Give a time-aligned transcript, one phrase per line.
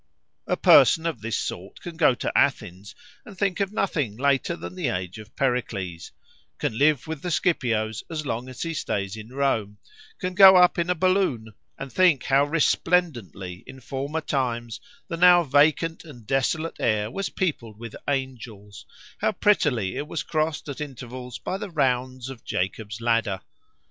[0.47, 4.73] A person of this sort can go to Athens and think of nothing later than
[4.73, 6.11] the age of Pericles;
[6.57, 9.77] can live with the Scipios as long as he stays in Rome;
[10.17, 15.43] can go up in a balloon, and think how resplendently in former times the now
[15.43, 18.87] vacant and desolate air was peopled with angels,
[19.19, 23.39] how prettily it was crossed at intervals by the rounds of Jacob's ladder!